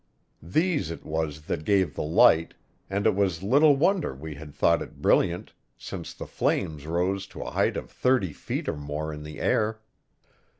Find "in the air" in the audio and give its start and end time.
9.13-9.79